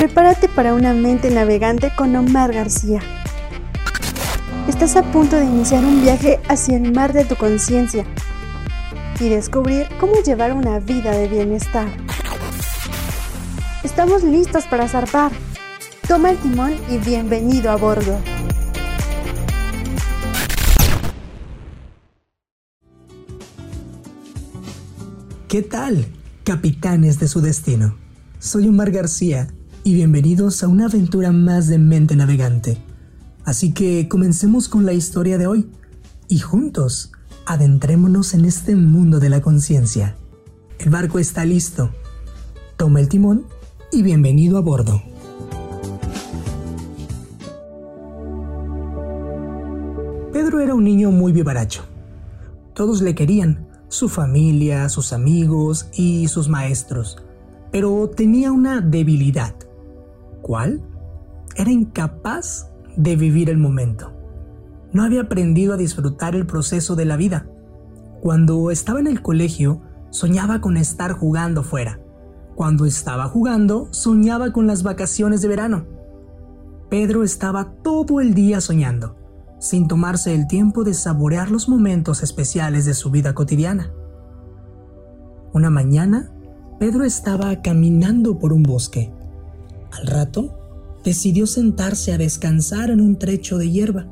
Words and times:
Prepárate 0.00 0.48
para 0.48 0.72
una 0.72 0.94
mente 0.94 1.30
navegante 1.30 1.92
con 1.94 2.16
Omar 2.16 2.54
García. 2.54 3.02
Estás 4.66 4.96
a 4.96 5.02
punto 5.02 5.36
de 5.36 5.44
iniciar 5.44 5.84
un 5.84 6.00
viaje 6.00 6.40
hacia 6.48 6.78
el 6.78 6.94
mar 6.94 7.12
de 7.12 7.26
tu 7.26 7.36
conciencia 7.36 8.06
y 9.20 9.28
descubrir 9.28 9.88
cómo 10.00 10.14
llevar 10.22 10.54
una 10.54 10.78
vida 10.78 11.10
de 11.10 11.28
bienestar. 11.28 11.86
Estamos 13.84 14.24
listos 14.24 14.64
para 14.64 14.88
zarpar. 14.88 15.32
Toma 16.08 16.30
el 16.30 16.38
timón 16.38 16.72
y 16.88 16.96
bienvenido 16.96 17.70
a 17.70 17.76
bordo. 17.76 18.18
¿Qué 25.46 25.60
tal, 25.60 26.06
capitanes 26.44 27.20
de 27.20 27.28
su 27.28 27.42
destino? 27.42 27.98
Soy 28.38 28.66
Omar 28.66 28.92
García 28.92 29.48
y 29.82 29.94
bienvenidos 29.94 30.62
a 30.62 30.68
una 30.68 30.86
aventura 30.86 31.32
más 31.32 31.66
de 31.66 31.78
mente 31.78 32.14
navegante. 32.14 32.78
Así 33.44 33.72
que 33.72 34.08
comencemos 34.08 34.68
con 34.68 34.84
la 34.84 34.92
historia 34.92 35.38
de 35.38 35.46
hoy 35.46 35.70
y 36.28 36.38
juntos 36.38 37.12
adentrémonos 37.46 38.34
en 38.34 38.44
este 38.44 38.76
mundo 38.76 39.20
de 39.20 39.30
la 39.30 39.40
conciencia. 39.40 40.16
El 40.78 40.90
barco 40.90 41.18
está 41.18 41.44
listo. 41.44 41.90
Toma 42.76 43.00
el 43.00 43.08
timón 43.08 43.46
y 43.90 44.02
bienvenido 44.02 44.58
a 44.58 44.60
bordo. 44.60 45.02
Pedro 50.32 50.60
era 50.60 50.74
un 50.74 50.84
niño 50.84 51.10
muy 51.10 51.32
vivaracho. 51.32 51.84
Todos 52.74 53.00
le 53.00 53.14
querían, 53.14 53.66
su 53.88 54.08
familia, 54.08 54.88
sus 54.90 55.12
amigos 55.12 55.88
y 55.94 56.28
sus 56.28 56.48
maestros, 56.48 57.16
pero 57.72 58.08
tenía 58.10 58.52
una 58.52 58.80
debilidad. 58.80 59.54
¿Cuál? 60.42 60.82
Era 61.56 61.70
incapaz 61.70 62.70
de 62.96 63.16
vivir 63.16 63.50
el 63.50 63.58
momento. 63.58 64.12
No 64.92 65.04
había 65.04 65.22
aprendido 65.22 65.74
a 65.74 65.76
disfrutar 65.76 66.34
el 66.34 66.46
proceso 66.46 66.96
de 66.96 67.04
la 67.04 67.16
vida. 67.16 67.46
Cuando 68.20 68.70
estaba 68.70 69.00
en 69.00 69.06
el 69.06 69.22
colegio, 69.22 69.82
soñaba 70.10 70.60
con 70.60 70.76
estar 70.76 71.12
jugando 71.12 71.62
fuera. 71.62 72.00
Cuando 72.54 72.84
estaba 72.84 73.28
jugando, 73.28 73.88
soñaba 73.92 74.52
con 74.52 74.66
las 74.66 74.82
vacaciones 74.82 75.42
de 75.42 75.48
verano. 75.48 75.86
Pedro 76.88 77.22
estaba 77.22 77.72
todo 77.82 78.20
el 78.20 78.34
día 78.34 78.60
soñando 78.60 79.20
sin 79.60 79.88
tomarse 79.88 80.34
el 80.34 80.48
tiempo 80.48 80.84
de 80.84 80.94
saborear 80.94 81.50
los 81.50 81.68
momentos 81.68 82.22
especiales 82.22 82.86
de 82.86 82.94
su 82.94 83.10
vida 83.10 83.34
cotidiana. 83.34 83.92
Una 85.52 85.68
mañana, 85.68 86.32
Pedro 86.78 87.04
estaba 87.04 87.60
caminando 87.60 88.38
por 88.38 88.54
un 88.54 88.62
bosque. 88.62 89.12
Al 89.92 90.06
rato, 90.06 90.56
decidió 91.04 91.46
sentarse 91.46 92.12
a 92.12 92.18
descansar 92.18 92.90
en 92.90 93.00
un 93.00 93.18
trecho 93.18 93.58
de 93.58 93.70
hierba 93.70 94.06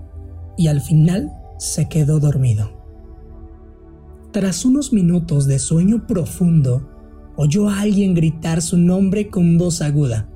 y 0.56 0.68
al 0.68 0.80
final 0.80 1.32
se 1.58 1.88
quedó 1.88 2.18
dormido. 2.20 2.78
Tras 4.32 4.64
unos 4.64 4.92
minutos 4.92 5.46
de 5.46 5.58
sueño 5.58 6.06
profundo, 6.06 6.88
oyó 7.36 7.68
a 7.68 7.80
alguien 7.80 8.14
gritar 8.14 8.60
su 8.62 8.76
nombre 8.76 9.28
con 9.30 9.58
voz 9.58 9.80
aguda. 9.80 10.28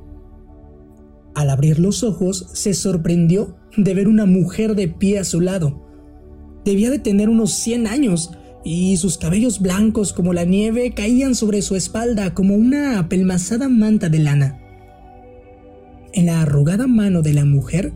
Al 1.35 1.51
abrir 1.51 1.79
los 1.79 2.03
ojos, 2.03 2.49
se 2.53 2.75
sorprendió 2.75 3.57
de 3.77 3.95
ver 3.95 4.09
una 4.09 4.27
mujer 4.27 4.75
de 4.77 4.89
pie 4.89 5.19
a 5.19 5.25
su 5.25 5.41
lado. 5.41 5.83
Debía 6.65 6.91
de 6.91 6.99
tener 6.99 7.29
unos 7.29 7.53
100 7.55 7.87
años 7.87 8.31
y 8.65 8.97
sus 8.97 9.19
cabellos 9.19 9.61
blancos 9.61 10.13
como 10.13 10.33
la 10.33 10.45
nieve 10.45 10.95
caían 10.95 11.35
sobre 11.35 11.63
su 11.63 11.75
espalda 11.75 12.35
como 12.35 12.55
una 12.55 12.99
apelmazada 12.99 13.69
manta 13.69 14.09
de 14.09 14.21
lana. 14.21 14.62
En 16.13 16.27
la 16.27 16.43
arrugada 16.43 16.87
mano 16.87 17.23
de 17.23 17.33
la 17.33 17.45
mujer 17.45 17.93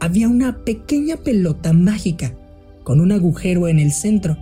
había 0.00 0.28
una 0.28 0.64
pequeña 0.64 1.16
pelota 1.16 1.72
mágica 1.72 2.34
con 2.82 3.00
un 3.00 3.12
agujero 3.12 3.68
en 3.68 3.78
el 3.78 3.92
centro 3.92 4.36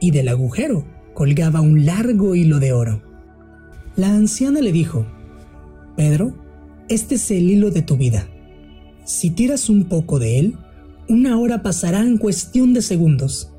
y 0.00 0.10
del 0.10 0.28
agujero 0.28 0.84
colgaba 1.14 1.60
un 1.60 1.86
largo 1.86 2.34
hilo 2.34 2.58
de 2.58 2.72
oro. 2.72 3.02
La 3.94 4.12
anciana 4.12 4.60
le 4.60 4.72
dijo, 4.72 5.06
Pedro, 5.96 6.34
este 6.88 7.14
es 7.14 7.30
el 7.30 7.50
hilo 7.50 7.70
de 7.70 7.82
tu 7.82 7.96
vida. 7.96 8.28
Si 9.04 9.30
tiras 9.30 9.70
un 9.70 9.84
poco 9.84 10.18
de 10.18 10.38
él, 10.40 10.56
una 11.08 11.38
hora 11.38 11.62
pasará 11.62 12.00
en 12.00 12.18
cuestión 12.18 12.74
de 12.74 12.82
segundos. 12.82 13.52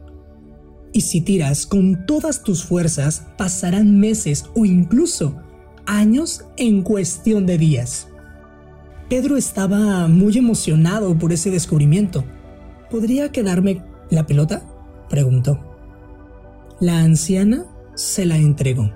Y 0.92 1.02
si 1.02 1.22
tiras 1.22 1.66
con 1.66 2.06
todas 2.06 2.44
tus 2.44 2.64
fuerzas, 2.64 3.26
pasarán 3.38 4.00
meses 4.00 4.46
o 4.54 4.66
incluso 4.66 5.38
años 5.86 6.44
en 6.58 6.84
cuestión 6.84 7.46
de 7.46 7.58
días. 7.58 8.10
Pedro 9.10 9.38
estaba 9.38 10.08
muy 10.08 10.38
emocionado 10.38 11.18
por 11.18 11.32
ese 11.32 11.50
descubrimiento. 11.50 12.26
¿Podría 12.90 13.32
quedarme 13.32 13.84
la 14.10 14.26
pelota? 14.26 14.64
preguntó. 15.10 15.60
La 16.80 17.00
anciana 17.00 17.66
se 17.96 18.26
la 18.26 18.38
entregó. 18.38 18.92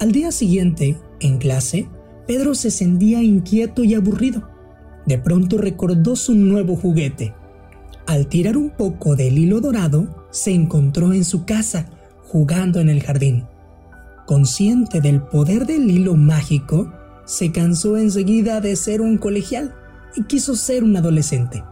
Al 0.00 0.12
día 0.12 0.32
siguiente, 0.32 0.98
en 1.20 1.38
clase, 1.38 1.88
Pedro 2.26 2.54
se 2.54 2.70
sentía 2.70 3.22
inquieto 3.22 3.84
y 3.84 3.94
aburrido 3.94 4.56
de 5.06 5.18
pronto 5.18 5.56
recordó 5.56 6.16
su 6.16 6.34
nuevo 6.34 6.76
juguete. 6.76 7.32
Al 8.06 8.26
tirar 8.26 8.56
un 8.56 8.70
poco 8.70 9.16
del 9.16 9.38
hilo 9.38 9.60
dorado, 9.60 10.26
se 10.30 10.52
encontró 10.52 11.12
en 11.12 11.24
su 11.24 11.44
casa, 11.44 11.86
jugando 12.24 12.80
en 12.80 12.88
el 12.88 13.02
jardín. 13.02 13.44
Consciente 14.26 15.00
del 15.00 15.22
poder 15.22 15.66
del 15.66 15.90
hilo 15.90 16.16
mágico, 16.16 16.92
se 17.26 17.52
cansó 17.52 17.98
enseguida 17.98 18.62
de 18.62 18.74
ser 18.76 19.02
un 19.02 19.18
colegial 19.18 19.74
y 20.14 20.22
quiso 20.22 20.56
ser 20.56 20.82
un 20.82 20.96
adolescente. 20.96 21.62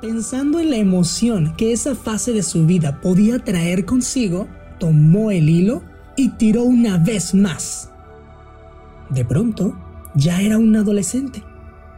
Pensando 0.00 0.60
en 0.60 0.70
la 0.70 0.76
emoción 0.76 1.54
que 1.56 1.72
esa 1.72 1.94
fase 1.94 2.32
de 2.32 2.42
su 2.42 2.64
vida 2.64 3.00
podía 3.00 3.40
traer 3.40 3.84
consigo, 3.84 4.48
tomó 4.78 5.30
el 5.30 5.48
hilo 5.48 5.82
y 6.16 6.30
tiró 6.30 6.62
una 6.62 6.98
vez 6.98 7.34
más. 7.34 7.90
De 9.10 9.24
pronto, 9.24 9.76
ya 10.14 10.40
era 10.40 10.56
un 10.56 10.74
adolescente 10.76 11.42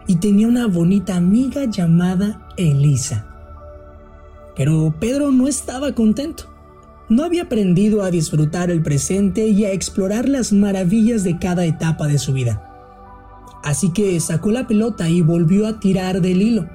y 0.06 0.16
tenía 0.16 0.48
una 0.48 0.66
bonita 0.66 1.16
amiga 1.16 1.66
llamada 1.66 2.48
Elisa. 2.56 3.26
Pero 4.56 4.94
Pedro 4.98 5.30
no 5.30 5.46
estaba 5.46 5.92
contento. 5.92 6.49
No 7.10 7.24
había 7.24 7.42
aprendido 7.42 8.04
a 8.04 8.10
disfrutar 8.10 8.70
el 8.70 8.82
presente 8.82 9.48
y 9.48 9.64
a 9.64 9.72
explorar 9.72 10.28
las 10.28 10.52
maravillas 10.52 11.24
de 11.24 11.38
cada 11.38 11.64
etapa 11.64 12.06
de 12.06 12.18
su 12.18 12.32
vida. 12.32 12.66
Así 13.64 13.92
que 13.92 14.18
sacó 14.20 14.52
la 14.52 14.68
pelota 14.68 15.08
y 15.08 15.20
volvió 15.20 15.66
a 15.66 15.80
tirar 15.80 16.20
del 16.20 16.40
hilo. 16.40 16.68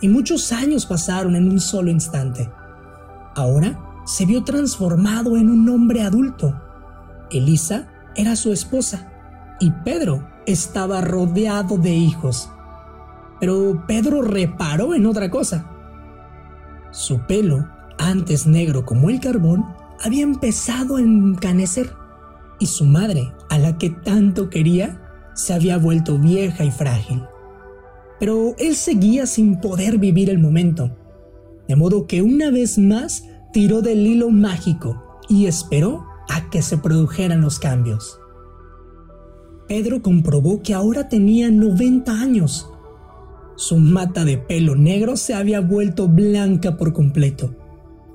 Y 0.00 0.08
muchos 0.08 0.50
años 0.50 0.84
pasaron 0.84 1.36
en 1.36 1.48
un 1.48 1.60
solo 1.60 1.90
instante. 1.90 2.50
Ahora 3.36 3.78
se 4.04 4.26
vio 4.26 4.42
transformado 4.42 5.36
en 5.36 5.48
un 5.48 5.68
hombre 5.68 6.02
adulto. 6.02 6.60
Elisa 7.30 7.88
era 8.16 8.34
su 8.34 8.52
esposa 8.52 9.12
y 9.60 9.70
Pedro 9.84 10.28
estaba 10.44 11.02
rodeado 11.02 11.78
de 11.78 11.94
hijos. 11.94 12.50
Pero 13.38 13.84
Pedro 13.86 14.22
reparó 14.22 14.92
en 14.92 15.06
otra 15.06 15.30
cosa. 15.30 15.66
Su 16.90 17.20
pelo, 17.20 17.68
antes 18.08 18.46
negro 18.46 18.84
como 18.84 19.10
el 19.10 19.20
carbón, 19.20 19.64
había 20.00 20.22
empezado 20.22 20.96
a 20.96 21.00
encanecer 21.00 21.90
y 22.58 22.66
su 22.66 22.84
madre, 22.84 23.32
a 23.50 23.58
la 23.58 23.76
que 23.76 23.90
tanto 23.90 24.48
quería, 24.48 25.00
se 25.34 25.52
había 25.52 25.78
vuelto 25.78 26.18
vieja 26.18 26.64
y 26.64 26.70
frágil. 26.70 27.22
Pero 28.20 28.54
él 28.58 28.76
seguía 28.76 29.26
sin 29.26 29.60
poder 29.60 29.98
vivir 29.98 30.30
el 30.30 30.38
momento, 30.38 30.96
de 31.66 31.74
modo 31.74 32.06
que 32.06 32.22
una 32.22 32.50
vez 32.50 32.78
más 32.78 33.24
tiró 33.52 33.82
del 33.82 34.06
hilo 34.06 34.30
mágico 34.30 35.20
y 35.28 35.46
esperó 35.46 36.06
a 36.28 36.50
que 36.50 36.62
se 36.62 36.78
produjeran 36.78 37.40
los 37.40 37.58
cambios. 37.58 38.20
Pedro 39.66 40.02
comprobó 40.02 40.62
que 40.62 40.74
ahora 40.74 41.08
tenía 41.08 41.50
90 41.50 42.12
años. 42.12 42.70
Su 43.56 43.76
mata 43.76 44.24
de 44.24 44.38
pelo 44.38 44.76
negro 44.76 45.16
se 45.16 45.34
había 45.34 45.60
vuelto 45.60 46.08
blanca 46.08 46.76
por 46.76 46.92
completo, 46.92 47.56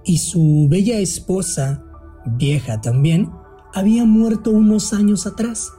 y 0.08 0.18
su 0.18 0.68
bella 0.70 0.98
esposa, 0.98 1.84
vieja 2.26 2.82
también, 2.82 3.30
había 3.74 4.06
muerto 4.06 4.50
unos 4.50 4.94
años 4.94 5.28
atrás. 5.28 5.72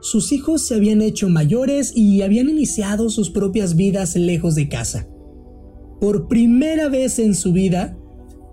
Sus 0.00 0.30
hijos 0.30 0.66
se 0.66 0.76
habían 0.76 1.02
hecho 1.02 1.28
mayores 1.28 1.92
y 1.96 2.22
habían 2.22 2.48
iniciado 2.48 3.10
sus 3.10 3.30
propias 3.30 3.74
vidas 3.74 4.14
lejos 4.14 4.54
de 4.54 4.68
casa. 4.68 5.08
Por 6.00 6.28
primera 6.28 6.88
vez 6.88 7.18
en 7.18 7.34
su 7.34 7.52
vida, 7.52 7.96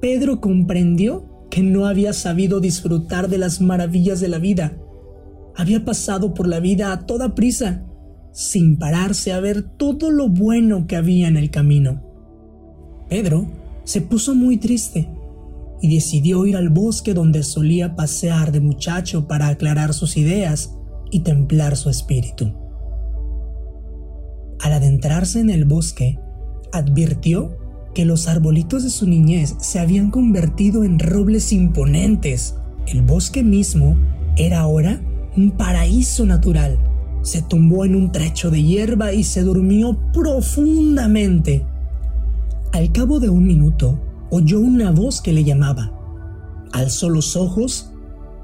Pedro 0.02 0.42
comprendió 0.42 1.48
que 1.52 1.62
no 1.62 1.86
había 1.86 2.14
sabido 2.14 2.60
disfrutar 2.60 3.30
de 3.30 3.38
las 3.38 3.62
maravillas 3.62 4.20
de 4.20 4.30
la 4.30 4.40
vida 4.40 4.78
había 5.60 5.84
pasado 5.84 6.34
por 6.34 6.48
la 6.48 6.62
vida 6.62 6.94
a 6.94 7.06
toda 7.06 7.36
prisa, 7.36 7.84
sin 8.31 8.78
pararse 8.78 9.34
a 9.34 9.42
ver 9.42 9.62
todo 9.62 10.10
lo 10.10 10.30
bueno 10.30 10.88
que 10.88 10.96
había 10.96 11.28
en 11.28 11.36
el 11.36 11.50
camino. 11.50 12.02
Pedro 13.10 13.46
se 13.90 14.02
puso 14.02 14.36
muy 14.36 14.58
triste 14.58 15.10
y 15.82 15.92
decidió 15.92 16.46
ir 16.46 16.56
al 16.56 16.70
bosque 16.70 17.16
donde 17.16 17.42
solía 17.42 17.96
pasear 17.96 18.52
de 18.52 18.60
muchacho 18.60 19.28
para 19.28 19.48
aclarar 19.48 19.96
sus 19.96 20.16
ideas 20.16 20.76
y 21.10 21.22
templar 21.22 21.76
su 21.76 21.90
espíritu. 21.90 22.54
Al 24.60 24.74
adentrarse 24.74 25.40
en 25.40 25.50
el 25.50 25.66
bosque, 25.66 26.20
advirtió 26.72 27.58
que 27.96 28.06
los 28.06 28.28
arbolitos 28.28 28.84
de 28.84 28.92
su 28.92 29.08
niñez 29.08 29.56
se 29.58 29.80
habían 29.80 30.12
convertido 30.12 30.84
en 30.84 31.00
robles 31.00 31.52
imponentes. 31.52 32.58
El 32.86 33.02
bosque 33.02 33.42
mismo 33.42 33.98
era 34.38 34.60
ahora 34.60 35.02
un 35.36 35.50
paraíso 35.50 36.28
natural. 36.28 36.78
Se 37.24 37.42
tumbó 37.42 37.86
en 37.86 37.96
un 37.96 38.12
trecho 38.12 38.52
de 38.52 38.62
hierba 38.62 39.14
y 39.14 39.24
se 39.24 39.42
durmió 39.42 39.98
profundamente. 40.14 41.66
Al 42.71 42.92
cabo 42.92 43.19
de 43.19 43.30
un 43.30 43.48
minuto, 43.48 44.00
oyó 44.30 44.60
una 44.60 44.92
voz 44.92 45.21
que 45.21 45.33
le 45.33 45.44
llamaba. 45.44 45.92
Alzó 46.71 47.10
los 47.10 47.36
ojos 47.36 47.92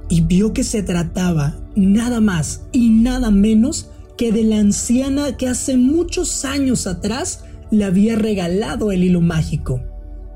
y 0.10 0.22
vio 0.22 0.52
que 0.52 0.64
se 0.64 0.82
trataba 0.82 1.56
nada 1.76 2.22
más 2.22 2.66
y 2.72 2.90
nada 2.90 3.30
menos 3.30 3.92
que 4.18 4.32
de 4.32 4.44
la 4.44 4.58
anciana 4.58 5.38
que 5.38 5.48
hace 5.48 5.78
muchos 5.78 6.44
años 6.44 6.88
atrás 6.88 7.44
le 7.70 7.86
había 7.86 8.16
regalado 8.16 8.92
el 8.92 9.04
hilo 9.04 9.22
mágico. 9.22 9.82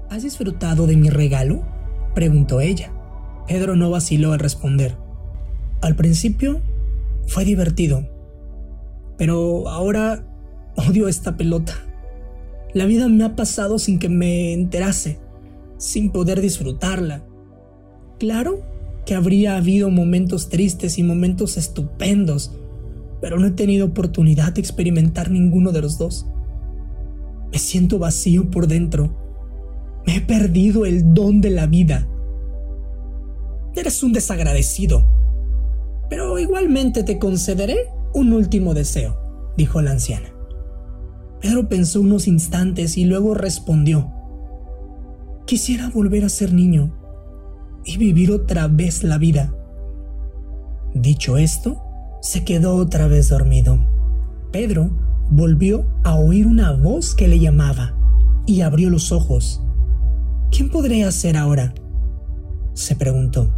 ¿Has 0.09 0.23
disfrutado 0.23 0.85
de 0.85 0.95
mi 0.95 1.09
regalo? 1.09 1.63
preguntó 2.13 2.61
ella. 2.61 2.91
Pedro 3.47 3.75
no 3.75 3.89
vaciló 3.89 4.33
al 4.33 4.39
responder. 4.39 4.97
Al 5.81 5.95
principio 5.95 6.61
fue 7.25 7.45
divertido, 7.45 8.07
pero 9.17 9.67
ahora 9.69 10.25
odio 10.75 11.07
esta 11.07 11.37
pelota. 11.37 11.73
La 12.73 12.85
vida 12.85 13.07
me 13.07 13.23
ha 13.23 13.35
pasado 13.35 13.79
sin 13.79 13.97
que 13.97 14.09
me 14.09 14.53
enterase, 14.53 15.19
sin 15.77 16.11
poder 16.11 16.39
disfrutarla. 16.39 17.25
Claro 18.19 18.61
que 19.05 19.15
habría 19.15 19.57
habido 19.57 19.89
momentos 19.89 20.49
tristes 20.49 20.99
y 20.99 21.03
momentos 21.03 21.57
estupendos, 21.57 22.51
pero 23.21 23.39
no 23.39 23.47
he 23.47 23.51
tenido 23.51 23.87
oportunidad 23.87 24.53
de 24.53 24.61
experimentar 24.61 25.31
ninguno 25.31 25.71
de 25.71 25.81
los 25.81 25.97
dos. 25.97 26.27
Me 27.51 27.57
siento 27.57 27.97
vacío 27.97 28.51
por 28.51 28.67
dentro. 28.67 29.17
Me 30.05 30.17
he 30.17 30.21
perdido 30.21 30.85
el 30.85 31.13
don 31.15 31.41
de 31.41 31.49
la 31.49 31.65
vida. 31.65 32.07
Eres 33.75 34.03
un 34.03 34.13
desagradecido, 34.13 35.05
pero 36.07 36.37
igualmente 36.37 37.03
te 37.03 37.17
concederé 37.17 37.87
un 38.13 38.33
último 38.33 38.75
deseo, 38.75 39.17
dijo 39.57 39.81
la 39.81 39.91
anciana. 39.91 40.38
Pedro 41.41 41.69
pensó 41.69 42.01
unos 42.01 42.27
instantes 42.27 42.97
y 42.97 43.05
luego 43.05 43.33
respondió, 43.33 44.11
quisiera 45.45 45.89
volver 45.89 46.25
a 46.25 46.29
ser 46.29 46.53
niño 46.53 46.91
y 47.85 47.97
vivir 47.97 48.31
otra 48.31 48.67
vez 48.67 49.03
la 49.03 49.17
vida. 49.17 49.53
Dicho 50.93 51.37
esto, 51.37 51.81
se 52.21 52.43
quedó 52.43 52.75
otra 52.75 53.07
vez 53.07 53.29
dormido. 53.29 53.79
Pedro 54.51 54.89
volvió 55.29 55.85
a 56.03 56.15
oír 56.15 56.45
una 56.45 56.71
voz 56.71 57.15
que 57.15 57.27
le 57.27 57.39
llamaba 57.39 57.95
y 58.45 58.61
abrió 58.61 58.89
los 58.89 59.11
ojos. 59.11 59.61
¿Quién 60.51 60.69
podría 60.69 61.11
ser 61.11 61.37
ahora? 61.37 61.73
se 62.73 62.95
preguntó. 62.95 63.53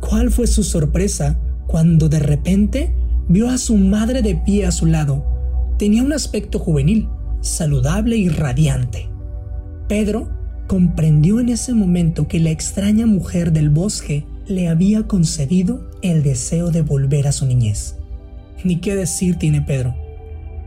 ¿Cuál 0.00 0.30
fue 0.30 0.46
su 0.46 0.62
sorpresa 0.62 1.38
cuando 1.66 2.08
de 2.08 2.20
repente 2.20 2.96
vio 3.28 3.48
a 3.48 3.58
su 3.58 3.76
madre 3.76 4.22
de 4.22 4.36
pie 4.36 4.66
a 4.66 4.72
su 4.72 4.86
lado? 4.86 5.35
Tenía 5.78 6.02
un 6.02 6.12
aspecto 6.12 6.58
juvenil, 6.58 7.08
saludable 7.40 8.16
y 8.16 8.28
radiante. 8.30 9.10
Pedro 9.88 10.30
comprendió 10.66 11.38
en 11.38 11.50
ese 11.50 11.74
momento 11.74 12.28
que 12.28 12.40
la 12.40 12.50
extraña 12.50 13.06
mujer 13.06 13.52
del 13.52 13.68
bosque 13.68 14.24
le 14.46 14.68
había 14.68 15.06
concedido 15.06 15.90
el 16.02 16.22
deseo 16.22 16.70
de 16.70 16.80
volver 16.82 17.28
a 17.28 17.32
su 17.32 17.46
niñez. 17.46 17.96
Ni 18.64 18.76
qué 18.76 18.96
decir 18.96 19.36
tiene 19.36 19.60
Pedro. 19.60 19.94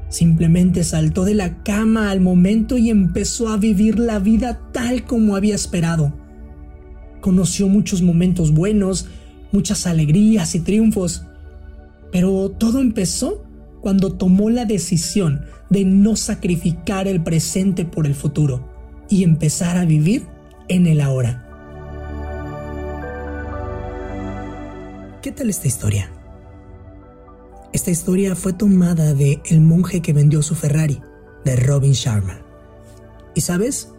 Simplemente 0.10 0.84
saltó 0.84 1.26
de 1.26 1.34
la 1.34 1.64
cama 1.64 2.12
al 2.12 2.22
momento 2.22 2.78
y 2.78 2.90
empezó 2.90 3.50
a 3.50 3.58
vivir 3.58 3.98
la 4.00 4.20
vida 4.20 4.62
tal 4.72 5.06
como 5.06 5.36
había 5.36 5.56
esperado. 5.56 6.14
Conoció 7.20 7.68
muchos 7.68 8.02
momentos 8.02 8.54
buenos, 8.54 9.08
muchas 9.52 9.88
alegrías 9.88 10.54
y 10.56 10.60
triunfos, 10.60 11.26
pero 12.12 12.50
todo 12.52 12.80
empezó 12.80 13.49
cuando 13.82 14.14
tomó 14.14 14.50
la 14.50 14.66
decisión 14.66 15.46
de 15.70 15.86
no 15.86 16.16
sacrificar 16.16 17.08
el 17.08 17.24
presente 17.24 17.86
por 17.86 18.06
el 18.06 18.16
futuro 18.16 18.68
y 19.10 19.24
empezar 19.24 19.78
a 19.78 19.86
vivir 19.86 20.28
en 20.68 20.88
el 20.88 21.02
ahora. 21.02 21.46
¿Qué 25.22 25.32
tal 25.32 25.50
esta 25.50 25.68
historia? 25.68 26.12
Esta 27.74 27.92
historia 27.92 28.36
fue 28.36 28.54
tomada 28.54 29.14
de 29.14 29.42
El 29.46 29.62
monje 29.62 30.02
que 30.02 30.14
vendió 30.14 30.42
su 30.42 30.56
Ferrari, 30.56 31.02
de 31.46 31.56
Robin 31.56 31.92
Sharma. 31.92 32.42
Y 33.36 33.42
sabes, 33.42 33.90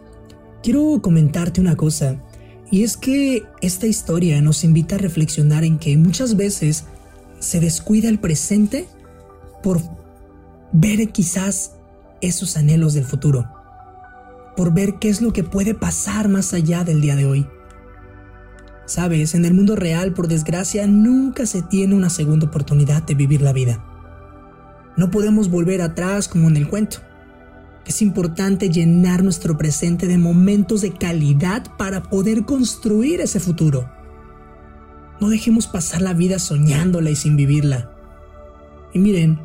quiero 0.61 1.01
comentarte 1.01 1.61
una 1.61 1.77
cosa, 1.77 2.21
y 2.69 2.83
es 2.83 2.97
que 2.97 3.43
esta 3.61 3.87
historia 3.87 4.41
nos 4.41 4.63
invita 4.63 4.95
a 4.95 4.99
reflexionar 4.99 5.63
en 5.63 5.77
que 5.77 5.95
muchas 5.97 6.35
veces 6.35 6.85
se 7.39 7.59
descuida 7.59 8.09
el 8.09 8.19
presente 8.19 8.87
por 9.61 9.81
ver 10.71 11.11
quizás 11.11 11.73
esos 12.21 12.57
anhelos 12.57 12.93
del 12.93 13.05
futuro 13.05 13.61
por 14.55 14.73
ver 14.73 14.99
qué 14.99 15.09
es 15.09 15.21
lo 15.21 15.33
que 15.33 15.43
puede 15.43 15.73
pasar 15.73 16.27
más 16.29 16.53
allá 16.53 16.83
del 16.83 17.01
día 17.01 17.15
de 17.15 17.25
hoy. 17.25 17.47
Sabes, 18.85 19.35
en 19.35 19.45
el 19.45 19.53
mundo 19.53 19.75
real, 19.75 20.13
por 20.13 20.27
desgracia, 20.27 20.85
nunca 20.87 21.45
se 21.45 21.61
tiene 21.61 21.95
una 21.95 22.09
segunda 22.09 22.47
oportunidad 22.47 23.03
de 23.03 23.15
vivir 23.15 23.41
la 23.41 23.53
vida. 23.53 23.83
No 24.97 25.09
podemos 25.09 25.49
volver 25.49 25.81
atrás 25.81 26.27
como 26.27 26.49
en 26.49 26.57
el 26.57 26.67
cuento. 26.67 26.97
Es 27.85 28.01
importante 28.01 28.69
llenar 28.69 29.23
nuestro 29.23 29.57
presente 29.57 30.07
de 30.07 30.17
momentos 30.17 30.81
de 30.81 30.93
calidad 30.93 31.63
para 31.77 32.03
poder 32.03 32.45
construir 32.45 33.21
ese 33.21 33.39
futuro. 33.39 33.89
No 35.19 35.29
dejemos 35.29 35.67
pasar 35.67 36.01
la 36.01 36.13
vida 36.13 36.37
soñándola 36.39 37.09
y 37.09 37.15
sin 37.15 37.37
vivirla. 37.37 37.89
Y 38.93 38.99
miren, 38.99 39.39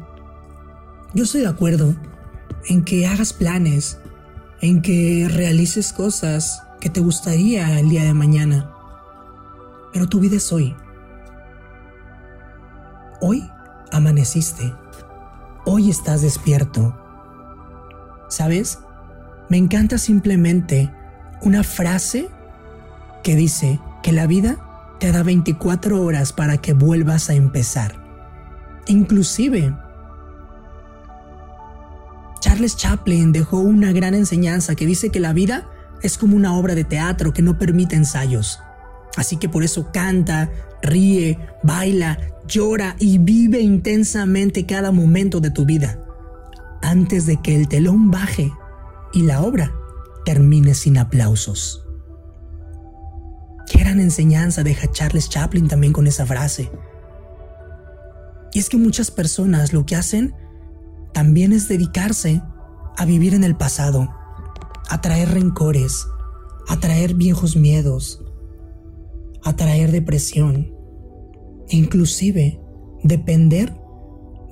yo 1.17 1.25
estoy 1.25 1.41
de 1.41 1.49
acuerdo 1.49 1.95
en 2.69 2.85
que 2.85 3.07
hagas 3.07 3.33
planes, 3.33 3.99
en 4.61 4.83
que 4.83 5.27
realices 5.33 5.95
cosas 5.95 6.63
que 6.79 6.91
te 6.91 7.01
gustaría 7.01 7.81
el 7.81 7.89
día 7.89 8.05
de 8.05 8.13
mañana. 8.13 8.71
Pero 9.95 10.11
tu 10.11 10.21
vida 10.21 10.37
es 10.37 10.53
hoy. 10.53 10.77
Hoy 13.23 13.51
amaneciste. 13.93 14.75
Hoy 15.65 15.89
estás 15.89 16.21
despierto. 16.21 16.95
¿Sabes? 18.29 18.81
Me 19.49 19.57
encanta 19.57 19.97
simplemente 19.97 20.93
una 21.41 21.65
frase 21.65 22.29
que 23.23 23.37
dice 23.37 23.81
que 24.03 24.13
la 24.13 24.27
vida 24.27 24.59
te 25.01 25.13
da 25.13 25.23
24 25.23 26.03
horas 26.03 26.35
para 26.35 26.59
que 26.59 26.75
vuelvas 26.75 27.31
a 27.31 27.35
empezar. 27.35 27.95
Inclusive 28.87 29.75
Charles 32.57 32.77
Chaplin 32.79 33.33
dejó 33.33 33.59
una 33.59 33.93
gran 33.93 34.15
enseñanza 34.15 34.75
que 34.75 34.87
dice 34.87 35.11
que 35.11 35.21
la 35.21 35.35
vida 35.35 35.69
es 36.01 36.17
como 36.17 36.37
una 36.37 36.57
obra 36.57 36.75
de 36.75 36.85
teatro 36.85 37.35
que 37.35 37.43
no 37.43 37.59
permite 37.59 37.97
ensayos. 37.97 38.61
Así 39.19 39.37
que 39.37 39.51
por 39.51 39.63
eso 39.63 39.93
canta, 39.93 40.51
ríe, 40.81 41.39
baila, 41.63 42.19
llora 42.49 42.97
y 42.99 43.19
vive 43.19 43.61
intensamente 43.61 44.65
cada 44.65 44.91
momento 44.91 45.41
de 45.41 45.51
tu 45.51 45.67
vida, 45.67 45.99
antes 46.81 47.27
de 47.27 47.43
que 47.43 47.55
el 47.55 47.69
telón 47.69 48.11
baje 48.11 48.51
y 49.13 49.25
la 49.25 49.43
obra 49.43 49.71
termine 50.25 50.73
sin 50.73 50.97
aplausos. 50.97 51.85
Qué 53.71 53.81
gran 53.81 54.01
enseñanza 54.01 54.63
deja 54.63 54.91
Charles 54.91 55.29
Chaplin 55.29 55.69
también 55.69 55.93
con 55.93 56.07
esa 56.07 56.25
frase. 56.25 56.71
Y 58.55 58.59
es 58.59 58.71
que 58.71 58.79
muchas 58.79 59.11
personas 59.11 59.75
lo 59.75 59.85
que 59.85 59.95
hacen 59.95 60.35
también 61.17 61.55
es 61.55 61.67
dedicarse 61.67 62.43
a 62.95 63.07
vivir 63.07 63.33
en 63.33 63.43
el 63.43 63.57
pasado, 63.57 64.07
a 64.91 65.01
traer 65.01 65.31
rencores, 65.31 66.07
a 66.69 66.79
traer 66.79 67.15
viejos 67.15 67.57
miedos, 67.57 68.23
a 69.43 69.57
traer 69.57 69.93
depresión, 69.93 70.75
e 71.71 71.77
inclusive 71.79 72.61
depender 73.03 73.75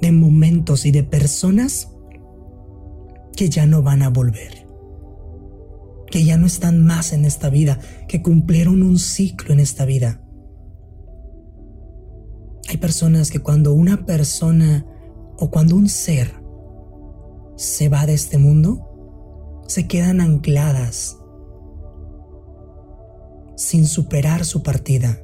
de 0.01 0.11
momentos 0.11 0.87
y 0.87 0.91
de 0.91 1.03
personas 1.03 1.91
que 3.37 3.51
ya 3.51 3.67
no 3.67 3.83
van 3.83 4.01
a 4.01 4.09
volver, 4.09 4.67
que 6.11 6.25
ya 6.25 6.39
no 6.39 6.47
están 6.47 6.83
más 6.83 7.13
en 7.13 7.27
esta 7.27 7.51
vida, 7.51 7.79
que 8.09 8.23
cumplieron 8.23 8.83
un 8.83 8.99
ciclo 8.99 9.53
en 9.53 9.61
esta 9.61 9.85
vida. 9.85 10.23
Hay 12.71 12.79
personas 12.79 13.31
que 13.31 13.41
cuando 13.41 13.75
una 13.75 14.07
persona 14.07 14.87
o 15.37 15.51
cuando 15.51 15.77
un 15.77 15.91
ser 15.91 16.43
se 17.57 17.89
va 17.89 18.07
de 18.07 18.15
este 18.15 18.39
mundo, 18.39 19.63
se 19.67 19.87
quedan 19.87 20.21
ancladas 20.21 21.19
sin 23.57 23.87
superar 23.87 24.45
su 24.45 24.63
partida. 24.63 25.21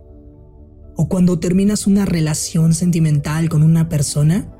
O 0.97 1.09
cuando 1.09 1.39
terminas 1.39 1.87
una 1.87 2.05
relación 2.05 2.75
sentimental 2.75 3.49
con 3.49 3.63
una 3.63 3.89
persona, 3.89 4.53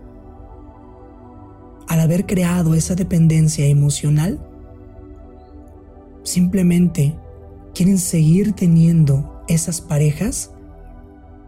al 1.87 2.01
haber 2.01 2.27
creado 2.27 2.75
esa 2.75 2.95
dependencia 2.95 3.67
emocional, 3.67 4.41
simplemente 6.23 7.17
quieren 7.75 7.99
seguir 7.99 8.53
teniendo 8.53 9.43
esas 9.49 9.81
parejas 9.81 10.53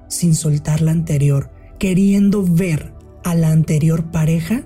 sin 0.08 0.34
soltar 0.34 0.82
la 0.82 0.90
anterior, 0.90 1.50
queriendo 1.78 2.44
ver 2.44 2.92
a 3.24 3.34
la 3.34 3.50
anterior 3.50 4.10
pareja 4.10 4.64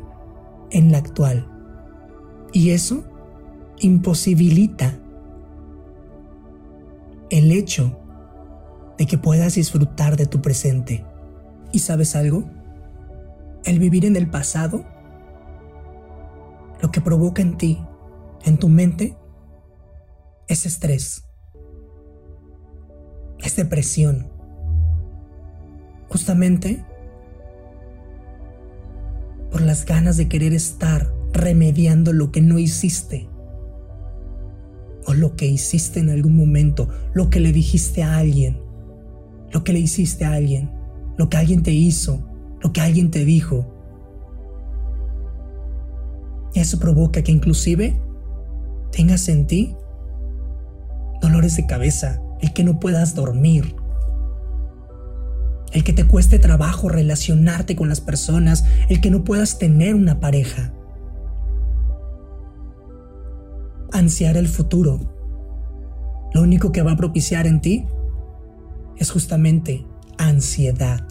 en 0.71 0.93
la 0.93 0.99
actual. 0.99 1.49
Y 2.53 2.71
eso 2.71 3.05
imposibilita 3.79 4.99
el 7.31 7.53
hecho 7.53 7.99
de 8.99 9.07
que 9.07 9.19
puedas 9.19 9.55
disfrutar 9.55 10.17
de 10.17 10.27
tu 10.27 10.41
presente. 10.41 11.05
¿Y 11.73 11.81
sabes 11.81 12.17
algo? 12.17 12.45
El 13.65 13.79
vivir 13.79 14.07
en 14.07 14.17
el 14.17 14.31
pasado, 14.31 14.85
lo 16.81 16.91
que 16.91 17.01
provoca 17.01 17.43
en 17.43 17.57
ti, 17.57 17.85
en 18.45 18.59
tu 18.59 18.69
mente, 18.69 19.17
es 20.49 20.65
estrés, 20.67 21.25
es 23.39 23.57
depresión. 23.57 24.31
Justamente 26.09 26.85
por 29.57 29.65
las 29.65 29.87
ganas 29.87 30.19
de 30.19 30.29
querer 30.29 30.53
estar 30.53 31.11
remediando 31.33 32.13
lo 32.13 32.31
que 32.31 32.43
no 32.43 32.59
hiciste 32.59 33.27
o 35.07 35.15
lo 35.15 35.35
que 35.35 35.47
hiciste 35.47 35.99
en 35.99 36.11
algún 36.11 36.37
momento, 36.37 36.91
lo 37.15 37.31
que 37.31 37.41
le 37.41 37.53
dijiste 37.53 38.03
a 38.03 38.19
alguien, 38.19 38.61
lo 39.51 39.65
que 39.65 39.73
le 39.73 39.79
hiciste 39.79 40.27
a 40.27 40.35
alguien, 40.35 40.71
lo 41.17 41.31
que 41.31 41.39
alguien 41.39 41.63
te 41.63 41.73
hizo, 41.73 42.23
lo 42.61 42.71
que 42.75 42.83
alguien 42.83 43.11
te 43.11 43.25
dijo. 43.25 43.67
Y 46.53 46.61
eso 46.61 46.79
provoca 46.79 47.23
que 47.23 47.33
inclusive 47.33 47.99
tengas 48.93 49.27
en 49.31 49.47
ti 49.47 49.75
dolores 51.23 51.57
de 51.57 51.65
cabeza, 51.65 52.21
el 52.43 52.53
que 52.53 52.63
no 52.63 52.79
puedas 52.79 53.15
dormir, 53.15 53.75
el 55.73 55.85
que 55.85 55.93
te 55.93 56.07
cueste 56.07 56.39
trabajo 56.39 56.89
relacionarte 56.89 57.77
con 57.77 57.89
las 57.89 58.01
personas, 58.01 58.65
el 58.89 59.01
que 59.01 59.11
no 59.11 59.25
puedas 59.25 59.59
tener 59.59 59.95
una 59.95 60.21
pareja. 60.21 60.73
Ansiar 63.93 64.37
el 64.37 64.49
futuro. 64.49 65.01
Lo 66.35 66.43
único 66.43 66.73
que 66.73 66.83
va 66.83 66.93
a 66.93 66.97
propiciar 66.97 67.47
en 67.47 67.61
ti 67.61 67.87
es 68.97 69.11
justamente 69.11 69.87
ansiedad. 70.19 71.07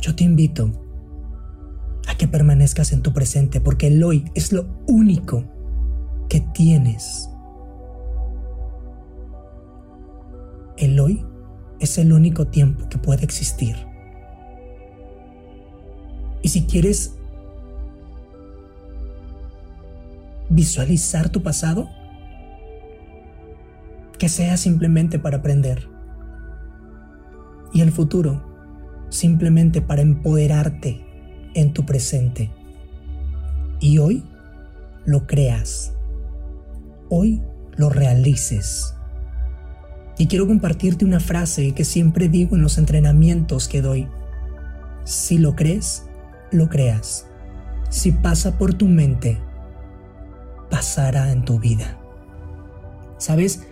Yo 0.00 0.16
te 0.16 0.24
invito 0.24 0.72
a 2.08 2.16
que 2.16 2.26
permanezcas 2.26 2.92
en 2.92 3.02
tu 3.02 3.12
presente 3.12 3.60
porque 3.60 3.88
el 3.88 4.02
hoy 4.02 4.30
es 4.34 4.52
lo 4.52 4.66
único 4.86 5.44
que 6.28 6.40
tienes. 6.40 7.28
El 10.80 10.98
hoy 10.98 11.22
es 11.78 11.98
el 11.98 12.10
único 12.10 12.46
tiempo 12.46 12.88
que 12.88 12.96
puede 12.96 13.22
existir. 13.22 13.76
Y 16.40 16.48
si 16.48 16.64
quieres 16.64 17.16
visualizar 20.48 21.28
tu 21.28 21.42
pasado, 21.42 21.90
que 24.18 24.30
sea 24.30 24.56
simplemente 24.56 25.18
para 25.18 25.36
aprender. 25.36 25.86
Y 27.74 27.82
el 27.82 27.92
futuro, 27.92 28.42
simplemente 29.10 29.82
para 29.82 30.00
empoderarte 30.00 31.04
en 31.54 31.74
tu 31.74 31.84
presente. 31.84 32.50
Y 33.80 33.98
hoy 33.98 34.24
lo 35.04 35.26
creas. 35.26 35.92
Hoy 37.10 37.42
lo 37.76 37.90
realices. 37.90 38.94
Y 40.20 40.26
quiero 40.26 40.46
compartirte 40.46 41.06
una 41.06 41.18
frase 41.18 41.72
que 41.72 41.82
siempre 41.82 42.28
digo 42.28 42.54
en 42.54 42.60
los 42.60 42.76
entrenamientos 42.76 43.68
que 43.68 43.80
doy. 43.80 44.06
Si 45.04 45.38
lo 45.38 45.56
crees, 45.56 46.02
lo 46.50 46.68
creas. 46.68 47.24
Si 47.88 48.12
pasa 48.12 48.58
por 48.58 48.74
tu 48.74 48.86
mente, 48.86 49.40
pasará 50.68 51.32
en 51.32 51.46
tu 51.46 51.58
vida. 51.58 51.98
¿Sabes? 53.16 53.62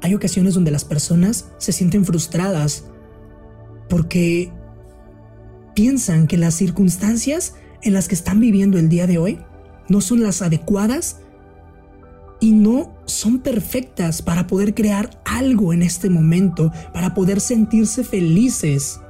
Hay 0.00 0.14
ocasiones 0.14 0.54
donde 0.54 0.70
las 0.70 0.84
personas 0.84 1.46
se 1.58 1.72
sienten 1.72 2.04
frustradas 2.04 2.84
porque 3.88 4.52
piensan 5.74 6.28
que 6.28 6.36
las 6.36 6.54
circunstancias 6.54 7.56
en 7.82 7.94
las 7.94 8.06
que 8.06 8.14
están 8.14 8.38
viviendo 8.38 8.78
el 8.78 8.88
día 8.88 9.08
de 9.08 9.18
hoy 9.18 9.40
no 9.88 10.00
son 10.00 10.22
las 10.22 10.40
adecuadas 10.40 11.16
y 12.40 12.52
no 12.52 12.94
son 13.04 13.40
perfectas 13.40 14.22
para 14.22 14.46
poder 14.46 14.74
crear 14.74 15.20
algo 15.24 15.72
en 15.72 15.82
este 15.82 16.08
momento, 16.08 16.72
para 16.92 17.14
poder 17.14 17.40
sentirse 17.40 18.02
felices. 18.02 19.00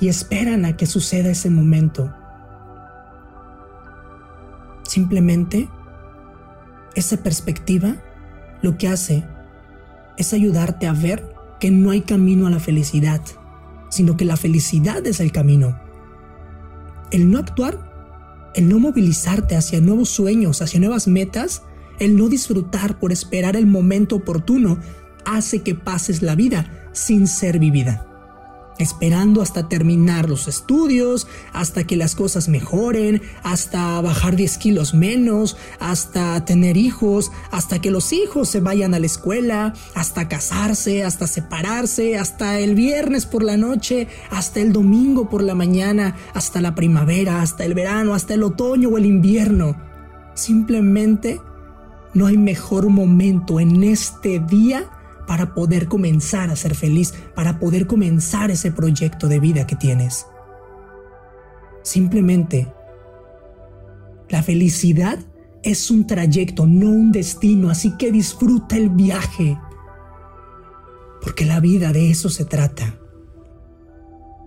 Y 0.00 0.08
esperan 0.08 0.66
a 0.66 0.76
que 0.76 0.86
suceda 0.86 1.30
ese 1.30 1.48
momento. 1.48 2.12
Simplemente, 4.82 5.68
esa 6.94 7.16
perspectiva 7.16 7.96
lo 8.60 8.76
que 8.76 8.88
hace 8.88 9.24
es 10.18 10.32
ayudarte 10.32 10.86
a 10.86 10.92
ver 10.92 11.34
que 11.58 11.70
no 11.70 11.90
hay 11.90 12.02
camino 12.02 12.46
a 12.46 12.50
la 12.50 12.60
felicidad, 12.60 13.22
sino 13.88 14.16
que 14.16 14.24
la 14.24 14.36
felicidad 14.36 15.06
es 15.06 15.20
el 15.20 15.32
camino. 15.32 15.80
El 17.10 17.30
no 17.30 17.38
actuar, 17.38 17.93
el 18.54 18.68
no 18.68 18.78
movilizarte 18.78 19.56
hacia 19.56 19.80
nuevos 19.80 20.08
sueños, 20.08 20.62
hacia 20.62 20.80
nuevas 20.80 21.08
metas, 21.08 21.62
el 21.98 22.16
no 22.16 22.28
disfrutar 22.28 22.98
por 22.98 23.12
esperar 23.12 23.56
el 23.56 23.66
momento 23.66 24.16
oportuno, 24.16 24.78
hace 25.24 25.62
que 25.62 25.74
pases 25.74 26.22
la 26.22 26.34
vida 26.34 26.88
sin 26.92 27.26
ser 27.26 27.58
vivida 27.58 28.13
esperando 28.78 29.42
hasta 29.42 29.68
terminar 29.68 30.28
los 30.28 30.48
estudios, 30.48 31.26
hasta 31.52 31.84
que 31.84 31.96
las 31.96 32.14
cosas 32.14 32.48
mejoren, 32.48 33.22
hasta 33.42 34.00
bajar 34.00 34.36
10 34.36 34.58
kilos 34.58 34.94
menos, 34.94 35.56
hasta 35.78 36.44
tener 36.44 36.76
hijos, 36.76 37.30
hasta 37.50 37.80
que 37.80 37.90
los 37.90 38.12
hijos 38.12 38.48
se 38.48 38.60
vayan 38.60 38.94
a 38.94 38.98
la 38.98 39.06
escuela, 39.06 39.74
hasta 39.94 40.28
casarse, 40.28 41.04
hasta 41.04 41.26
separarse, 41.26 42.18
hasta 42.18 42.58
el 42.58 42.74
viernes 42.74 43.26
por 43.26 43.42
la 43.42 43.56
noche, 43.56 44.08
hasta 44.30 44.60
el 44.60 44.72
domingo 44.72 45.28
por 45.28 45.42
la 45.42 45.54
mañana, 45.54 46.16
hasta 46.34 46.60
la 46.60 46.74
primavera, 46.74 47.42
hasta 47.42 47.64
el 47.64 47.74
verano, 47.74 48.14
hasta 48.14 48.34
el 48.34 48.42
otoño 48.42 48.88
o 48.88 48.98
el 48.98 49.06
invierno. 49.06 49.76
Simplemente 50.34 51.40
no 52.12 52.26
hay 52.26 52.36
mejor 52.36 52.88
momento 52.88 53.60
en 53.60 53.84
este 53.84 54.40
día 54.40 54.88
para 55.26 55.54
poder 55.54 55.88
comenzar 55.88 56.50
a 56.50 56.56
ser 56.56 56.74
feliz, 56.74 57.14
para 57.34 57.58
poder 57.58 57.86
comenzar 57.86 58.50
ese 58.50 58.70
proyecto 58.70 59.28
de 59.28 59.40
vida 59.40 59.66
que 59.66 59.76
tienes. 59.76 60.26
Simplemente, 61.82 62.72
la 64.28 64.42
felicidad 64.42 65.18
es 65.62 65.90
un 65.90 66.06
trayecto, 66.06 66.66
no 66.66 66.90
un 66.90 67.12
destino, 67.12 67.70
así 67.70 67.96
que 67.96 68.12
disfruta 68.12 68.76
el 68.76 68.90
viaje, 68.90 69.58
porque 71.22 71.44
la 71.44 71.60
vida 71.60 71.92
de 71.92 72.10
eso 72.10 72.28
se 72.28 72.44
trata. 72.44 72.98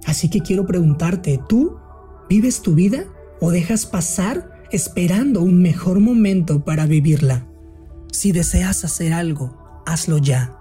Así 0.06 0.30
que 0.30 0.42
quiero 0.42 0.66
preguntarte, 0.66 1.40
¿tú 1.50 1.78
vives 2.30 2.62
tu 2.62 2.76
vida 2.76 3.06
o 3.42 3.52
dejas 3.52 3.86
pasar 3.86 4.52
esperando 4.72 5.42
un 5.42 5.62
mejor 5.62 6.00
momento 6.00 6.64
para 6.64 6.86
vivirla? 6.86 7.48
Si 8.12 8.32
deseas 8.32 8.84
hacer 8.86 9.14
algo, 9.14 9.58
hazlo 9.86 10.18
ya. 10.18 10.57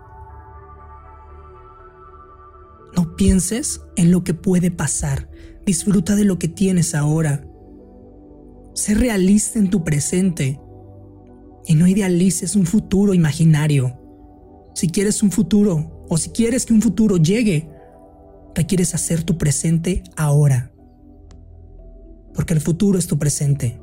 No 2.96 3.14
pienses 3.14 3.82
en 3.96 4.10
lo 4.10 4.24
que 4.24 4.32
puede 4.32 4.70
pasar. 4.70 5.28
Disfruta 5.66 6.16
de 6.16 6.24
lo 6.24 6.38
que 6.38 6.48
tienes 6.48 6.94
ahora. 6.94 7.46
Sé 8.74 8.94
realista 8.94 9.58
en 9.58 9.68
tu 9.68 9.84
presente 9.84 10.58
y 11.66 11.74
no 11.74 11.86
idealices 11.86 12.56
un 12.56 12.64
futuro 12.64 13.12
imaginario. 13.12 14.00
Si 14.74 14.88
quieres 14.88 15.22
un 15.22 15.30
futuro 15.30 16.06
o 16.08 16.16
si 16.16 16.30
quieres 16.30 16.64
que 16.64 16.72
un 16.72 16.80
futuro 16.80 17.16
llegue, 17.16 17.68
requieres 18.54 18.94
hacer 18.94 19.24
tu 19.24 19.36
presente 19.36 20.02
ahora. 20.16 20.72
Porque 22.34 22.54
el 22.54 22.60
futuro 22.60 22.98
es 22.98 23.06
tu 23.06 23.18
presente. 23.18 23.80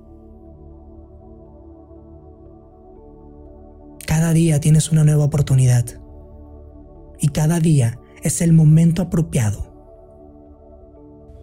Cada 4.08 4.34
día 4.34 4.60
tienes 4.60 4.92
una 4.92 5.04
nueva 5.04 5.26
oportunidad. 5.26 5.86
Y 7.20 7.30
cada 7.30 7.60
día 7.60 8.00
es 8.24 8.42
el 8.42 8.54
momento 8.54 9.02
apropiado 9.02 9.72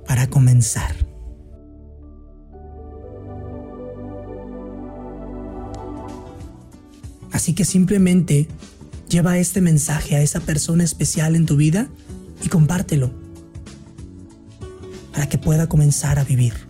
para 0.07 0.27
comenzar. 0.27 0.97
Así 7.31 7.55
que 7.55 7.65
simplemente 7.65 8.49
lleva 9.09 9.39
este 9.39 9.61
mensaje 9.61 10.17
a 10.17 10.23
esa 10.23 10.41
persona 10.41 10.85
especial 10.85 11.37
en 11.37 11.47
tu 11.47 11.57
vida 11.57 11.89
y 12.43 12.49
compártelo 12.49 13.13
para 15.13 15.29
que 15.29 15.39
pueda 15.39 15.69
comenzar 15.69 16.19
a 16.19 16.25
vivir. 16.25 16.70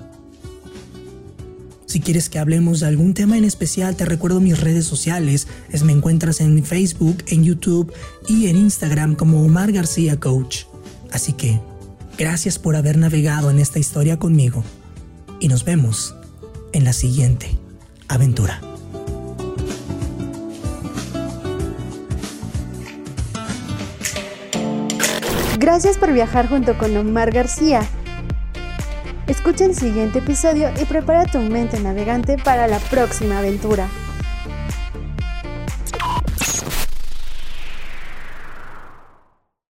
Si 1.90 1.98
quieres 1.98 2.28
que 2.28 2.38
hablemos 2.38 2.78
de 2.78 2.86
algún 2.86 3.14
tema 3.14 3.36
en 3.36 3.44
especial, 3.44 3.96
te 3.96 4.04
recuerdo 4.04 4.38
mis 4.38 4.60
redes 4.60 4.84
sociales. 4.84 5.48
Es, 5.72 5.82
me 5.82 5.90
encuentras 5.90 6.40
en 6.40 6.64
Facebook, 6.64 7.16
en 7.26 7.42
YouTube 7.42 7.92
y 8.28 8.46
en 8.46 8.58
Instagram 8.58 9.16
como 9.16 9.42
Omar 9.42 9.72
García 9.72 10.20
Coach. 10.20 10.66
Así 11.10 11.32
que, 11.32 11.60
gracias 12.16 12.60
por 12.60 12.76
haber 12.76 12.96
navegado 12.96 13.50
en 13.50 13.58
esta 13.58 13.80
historia 13.80 14.20
conmigo 14.20 14.62
y 15.40 15.48
nos 15.48 15.64
vemos 15.64 16.14
en 16.72 16.84
la 16.84 16.92
siguiente 16.92 17.58
aventura. 18.06 18.60
Gracias 25.58 25.98
por 25.98 26.12
viajar 26.12 26.48
junto 26.48 26.78
con 26.78 26.96
Omar 26.96 27.32
García. 27.32 27.82
Escucha 29.30 29.64
el 29.64 29.76
siguiente 29.76 30.18
episodio 30.18 30.70
y 30.82 30.84
prepara 30.86 31.24
tu 31.24 31.38
mente 31.38 31.78
navegante 31.78 32.36
para 32.36 32.66
la 32.66 32.80
próxima 32.80 33.38
aventura. 33.38 33.88